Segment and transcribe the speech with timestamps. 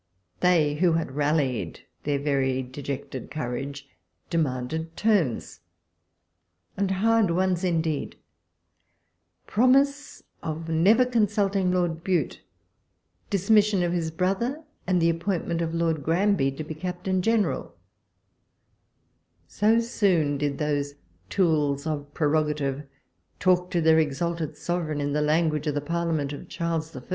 [0.39, 3.87] They, who had rallied their very dejected courage,
[4.31, 5.59] demanded terms,
[6.75, 8.15] and hard ones indeed—
[9.47, 10.23] prnmhc.
[10.41, 12.41] of never consult ing Lord Bute,
[13.29, 17.71] dismission of his brother, and the appointment of Lord Granby to be Captain General—
[19.47, 20.95] so soon did those
[21.29, 22.87] tools of prerogative
[23.39, 27.03] talk to their exalted sovereign in the language of the Parliament of Charles I.